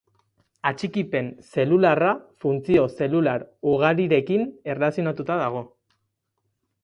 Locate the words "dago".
5.43-5.63